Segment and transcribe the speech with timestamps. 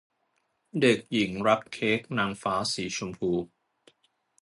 [0.81, 3.31] เด็กหญิงรักเค้กนางฟ้าสีชมพู